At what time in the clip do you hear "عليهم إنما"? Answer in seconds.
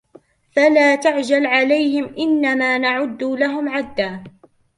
1.45-2.77